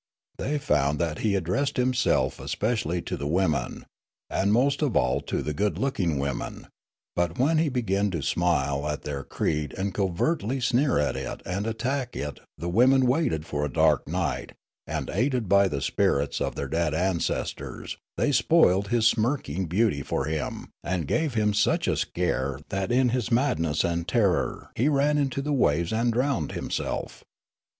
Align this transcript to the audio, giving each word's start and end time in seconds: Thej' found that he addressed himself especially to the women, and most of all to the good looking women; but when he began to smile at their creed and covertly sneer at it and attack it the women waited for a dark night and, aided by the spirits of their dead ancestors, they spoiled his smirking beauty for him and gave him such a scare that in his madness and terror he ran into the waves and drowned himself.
Thej' 0.39 0.59
found 0.59 0.97
that 0.97 1.19
he 1.19 1.35
addressed 1.35 1.77
himself 1.77 2.39
especially 2.39 3.03
to 3.03 3.15
the 3.15 3.27
women, 3.27 3.85
and 4.31 4.51
most 4.51 4.81
of 4.81 4.97
all 4.97 5.21
to 5.21 5.43
the 5.43 5.53
good 5.53 5.77
looking 5.77 6.17
women; 6.17 6.69
but 7.15 7.37
when 7.37 7.59
he 7.59 7.69
began 7.69 8.09
to 8.09 8.23
smile 8.23 8.87
at 8.89 9.03
their 9.03 9.23
creed 9.23 9.75
and 9.77 9.93
covertly 9.93 10.59
sneer 10.59 10.97
at 10.97 11.15
it 11.15 11.43
and 11.45 11.67
attack 11.67 12.15
it 12.15 12.39
the 12.57 12.67
women 12.67 13.05
waited 13.05 13.45
for 13.45 13.63
a 13.63 13.71
dark 13.71 14.07
night 14.07 14.53
and, 14.87 15.07
aided 15.11 15.47
by 15.47 15.67
the 15.67 15.81
spirits 15.83 16.41
of 16.41 16.55
their 16.55 16.67
dead 16.67 16.95
ancestors, 16.95 17.95
they 18.17 18.31
spoiled 18.31 18.87
his 18.87 19.05
smirking 19.05 19.67
beauty 19.67 20.01
for 20.01 20.25
him 20.25 20.69
and 20.83 21.05
gave 21.07 21.35
him 21.35 21.53
such 21.53 21.87
a 21.87 21.95
scare 21.95 22.57
that 22.69 22.91
in 22.91 23.09
his 23.09 23.31
madness 23.31 23.83
and 23.83 24.07
terror 24.07 24.71
he 24.75 24.89
ran 24.89 25.19
into 25.19 25.43
the 25.43 25.53
waves 25.53 25.93
and 25.93 26.11
drowned 26.11 26.53
himself. 26.53 27.23